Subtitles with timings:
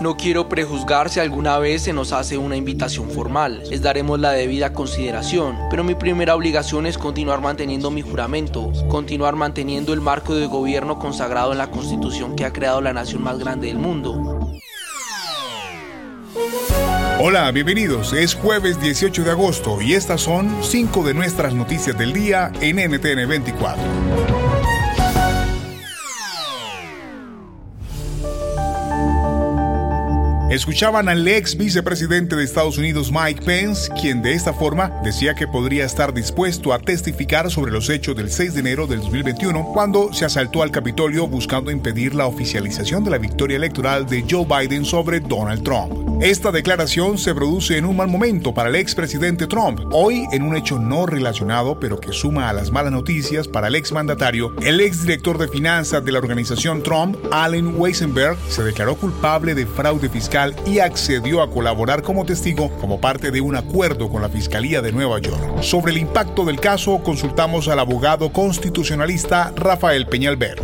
[0.00, 3.62] No quiero prejuzgar si alguna vez se nos hace una invitación formal.
[3.68, 9.36] Les daremos la debida consideración, pero mi primera obligación es continuar manteniendo mi juramento, continuar
[9.36, 13.38] manteniendo el marco de gobierno consagrado en la Constitución que ha creado la nación más
[13.38, 14.40] grande del mundo.
[17.20, 18.14] Hola, bienvenidos.
[18.14, 22.76] Es jueves 18 de agosto y estas son cinco de nuestras noticias del día en
[22.76, 24.39] NTN 24.
[30.50, 35.46] Escuchaban al ex vicepresidente de Estados Unidos Mike Pence, quien de esta forma decía que
[35.46, 40.12] podría estar dispuesto a testificar sobre los hechos del 6 de enero del 2021, cuando
[40.12, 44.84] se asaltó al Capitolio buscando impedir la oficialización de la victoria electoral de Joe Biden
[44.84, 46.10] sobre Donald Trump.
[46.20, 49.80] Esta declaración se produce en un mal momento para el expresidente Trump.
[49.92, 53.76] Hoy, en un hecho no relacionado, pero que suma a las malas noticias para el
[53.76, 59.64] exmandatario, el exdirector de finanzas de la organización Trump, Allen Weisenberg, se declaró culpable de
[59.64, 64.28] fraude fiscal y accedió a colaborar como testigo como parte de un acuerdo con la
[64.28, 65.60] Fiscalía de Nueva York.
[65.62, 70.56] Sobre el impacto del caso, consultamos al abogado constitucionalista Rafael Peñalver.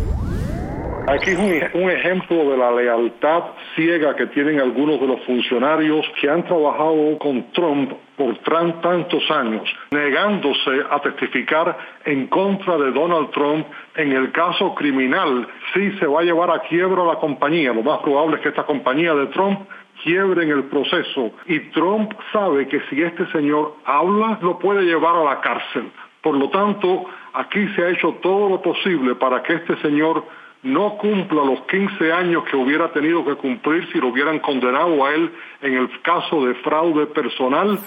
[1.07, 3.43] Aquí es un, ejemplo de la lealtad
[3.75, 9.69] ciega que tienen algunos de los funcionarios que han trabajado con Trump por tantos años,
[9.91, 15.47] negándose a testificar en contra de Donald Trump en el caso criminal.
[15.73, 18.65] Si se va a llevar a quiebra la compañía, lo más probable es que esta
[18.65, 19.61] compañía de Trump
[20.03, 21.31] quiebre en el proceso.
[21.45, 25.91] Y Trump sabe que si este señor habla, lo puede llevar a la cárcel.
[26.21, 30.23] Por lo tanto, aquí se ha hecho todo lo posible para que este señor
[30.63, 35.13] no cumpla los 15 años que hubiera tenido que cumplir si lo hubieran condenado a
[35.13, 37.79] él en el caso de fraude personal.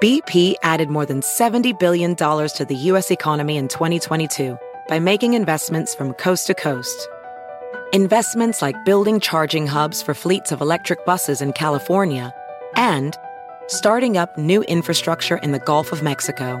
[0.00, 3.12] BP added more than $70 billion to the U.S.
[3.12, 4.58] economy in 2022
[4.88, 7.08] by making investments from coast to coast.
[7.92, 12.34] Investments like building charging hubs for fleets of electric buses in California
[12.74, 13.16] and
[13.68, 16.60] starting up new infrastructure in the Gulf of Mexico.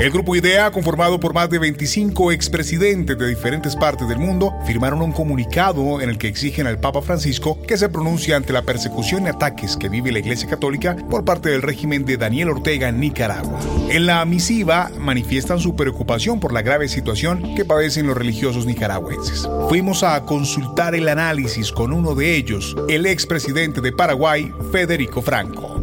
[0.00, 5.00] El grupo IDEA, conformado por más de 25 expresidentes de diferentes partes del mundo, firmaron
[5.00, 9.24] un comunicado en el que exigen al Papa Francisco que se pronuncie ante la persecución
[9.24, 12.98] y ataques que vive la Iglesia Católica por parte del régimen de Daniel Ortega en
[12.98, 13.60] Nicaragua.
[13.88, 19.48] En la misiva manifiestan su preocupación por la grave situación que padecen los religiosos nicaragüenses.
[19.68, 25.80] Fuimos a consultar el análisis con uno de ellos, el expresidente de Paraguay, Federico Franco.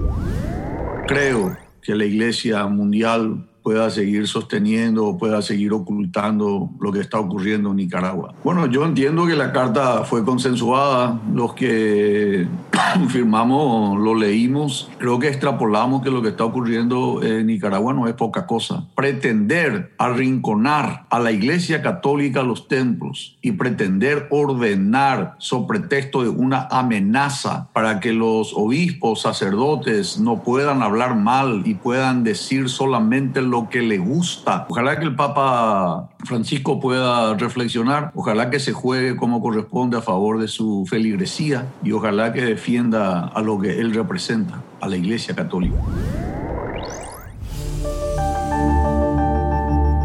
[1.07, 7.19] Creo que la Iglesia Mundial pueda seguir sosteniendo o pueda seguir ocultando lo que está
[7.19, 8.33] ocurriendo en Nicaragua.
[8.43, 12.47] Bueno, yo entiendo que la carta fue consensuada, los que
[13.09, 18.13] firmamos lo leímos, creo que extrapolamos que lo que está ocurriendo en Nicaragua no es
[18.13, 18.85] poca cosa.
[18.95, 26.67] Pretender arrinconar a la Iglesia Católica los templos y pretender ordenar sobre pretexto de una
[26.69, 33.69] amenaza para que los obispos, sacerdotes no puedan hablar mal y puedan decir solamente lo
[33.69, 34.65] que le gusta.
[34.69, 40.39] Ojalá que el Papa Francisco pueda reflexionar, ojalá que se juegue como corresponde a favor
[40.39, 45.35] de su feligresía y ojalá que defienda a lo que él representa, a la Iglesia
[45.35, 45.77] Católica.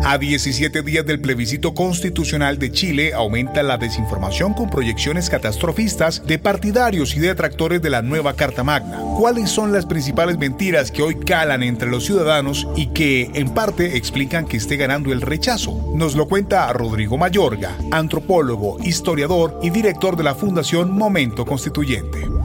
[0.08, 6.38] A 17 días del plebiscito constitucional de Chile aumenta la desinformación con proyecciones catastrofistas de
[6.38, 9.00] partidarios y detractores de la nueva Carta Magna.
[9.18, 13.96] ¿Cuáles son las principales mentiras que hoy calan entre los ciudadanos y que en parte
[13.96, 15.92] explican que esté ganando el rechazo?
[15.96, 22.35] Nos lo cuenta Rodrigo Mayorga, antropólogo, historiador y director de la Fundación Momento Constituyente.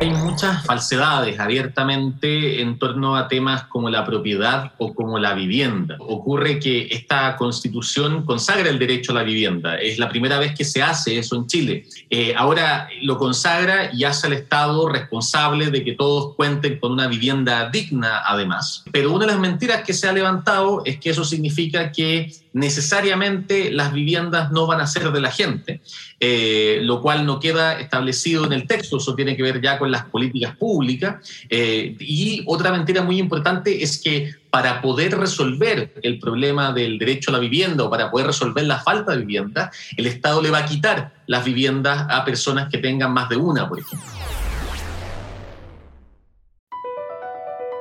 [0.00, 5.96] Hay muchas falsedades abiertamente en torno a temas como la propiedad o como la vivienda.
[5.98, 9.76] Ocurre que esta constitución consagra el derecho a la vivienda.
[9.76, 11.84] Es la primera vez que se hace eso en Chile.
[12.08, 17.06] Eh, ahora lo consagra y hace al Estado responsable de que todos cuenten con una
[17.06, 18.84] vivienda digna además.
[18.90, 23.70] Pero una de las mentiras que se ha levantado es que eso significa que necesariamente
[23.70, 25.80] las viviendas no van a ser de la gente,
[26.18, 29.90] eh, lo cual no queda establecido en el texto, eso tiene que ver ya con
[29.90, 31.16] las políticas públicas.
[31.48, 37.30] Eh, y otra mentira muy importante es que para poder resolver el problema del derecho
[37.30, 40.58] a la vivienda o para poder resolver la falta de vivienda, el Estado le va
[40.58, 44.08] a quitar las viviendas a personas que tengan más de una, por ejemplo.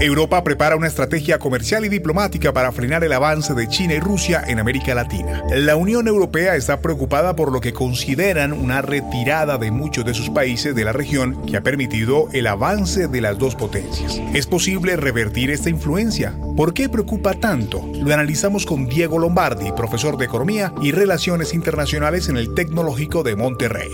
[0.00, 4.42] Europa prepara una estrategia comercial y diplomática para frenar el avance de China y Rusia
[4.44, 5.44] en América Latina.
[5.50, 10.30] La Unión Europea está preocupada por lo que consideran una retirada de muchos de sus
[10.30, 14.20] países de la región que ha permitido el avance de las dos potencias.
[14.34, 16.34] ¿Es posible revertir esta influencia?
[16.56, 17.88] ¿Por qué preocupa tanto?
[17.94, 23.36] Lo analizamos con Diego Lombardi, profesor de Economía y Relaciones Internacionales en el Tecnológico de
[23.36, 23.90] Monterrey.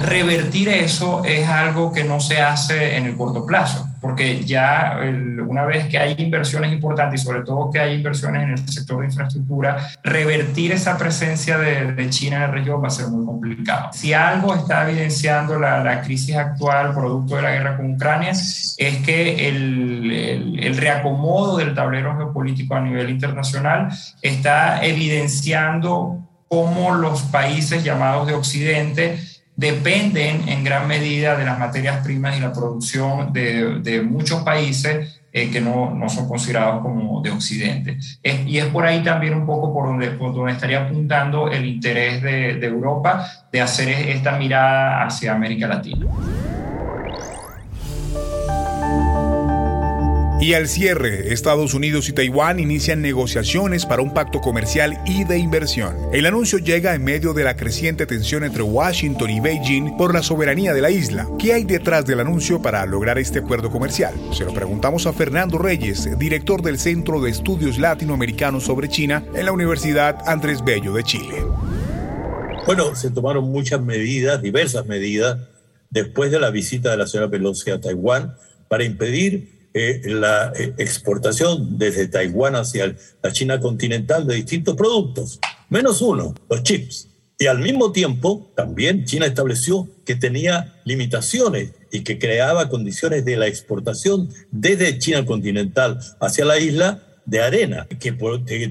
[0.00, 4.98] Revertir eso es algo que no se hace en el corto plazo porque ya
[5.46, 9.00] una vez que hay inversiones importantes y sobre todo que hay inversiones en el sector
[9.00, 13.90] de infraestructura, revertir esa presencia de, China en la región va a ser muy complicado.
[13.92, 18.76] Si algo está evidenciando la, la crisis actual producto de la guerra con Ucrania es
[19.04, 23.88] que el, el, el reacomodo del tablero geopolítico a nivel internacional
[24.22, 29.20] está evidenciando cómo los países llamados de Occidente
[29.60, 35.50] dependen en gran medida de las materias primas y la producción de, muchos países eh,
[35.50, 37.98] que no, no, son considerados como de Occidente.
[38.22, 42.22] y es por ahí también un poco por donde, por donde estaría apuntando el interés
[42.22, 46.06] de Europa de hacer esta mirada hacia América Latina.
[50.40, 55.36] Y al cierre, Estados Unidos y Taiwán inician negociaciones para un pacto comercial y de
[55.36, 55.94] inversión.
[56.14, 60.22] El anuncio llega en medio de la creciente tensión entre Washington y Beijing por la
[60.22, 61.28] soberanía de la isla.
[61.38, 64.14] ¿Qué hay detrás del anuncio para lograr este acuerdo comercial?
[64.32, 69.44] Se lo preguntamos a Fernando Reyes, director del Centro de Estudios Latinoamericanos sobre China en
[69.44, 71.34] la Universidad Andrés Bello de Chile.
[72.64, 75.38] Bueno, se tomaron muchas medidas, diversas medidas,
[75.90, 78.36] después de la visita de la señora Pelosi a Taiwán
[78.68, 85.38] para impedir eh, la eh, exportación desde Taiwán hacia la China continental de distintos productos,
[85.68, 87.08] menos uno, los chips.
[87.38, 93.36] Y al mismo tiempo, también China estableció que tenía limitaciones y que creaba condiciones de
[93.36, 98.12] la exportación desde China continental hacia la isla de arena, que,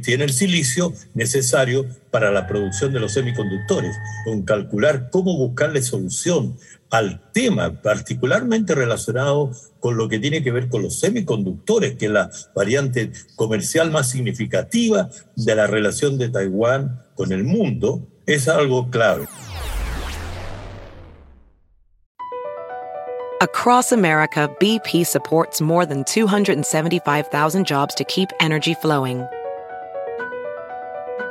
[0.04, 3.96] tiene el silicio necesario para la producción de los semiconductores,
[4.26, 6.58] con calcular cómo buscarle solución
[6.90, 12.12] al tema, particularmente relacionado con lo que tiene que ver con los semiconductores, que es
[12.12, 18.90] la variante comercial más significativa de la relación de Taiwán con el mundo, es algo
[18.90, 19.28] clave.
[23.42, 29.26] Across America, BP supports more than 275,000 jobs to keep energy flowing.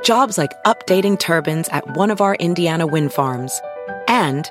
[0.02, 3.61] Jobs like updating turbines at one of our Indiana wind farms
[4.08, 4.50] and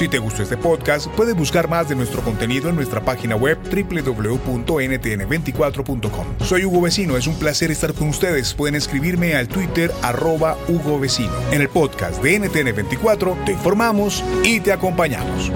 [0.00, 3.58] Si te gustó este podcast, puedes buscar más de nuestro contenido en nuestra página web
[3.70, 6.26] www.ntn24.com.
[6.42, 8.54] Soy Hugo Vecino, es un placer estar con ustedes.
[8.54, 11.34] Pueden escribirme al Twitter arroba Hugo Vecino.
[11.52, 15.52] En el podcast de NTN24 te informamos y te acompañamos.